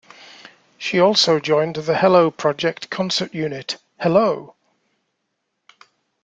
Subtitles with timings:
[0.79, 4.55] She also joined the Hello Project concert unit, Hello!